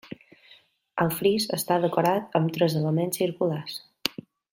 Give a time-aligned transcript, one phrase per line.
[1.03, 3.77] El fris està decorat amb tres elements circulars.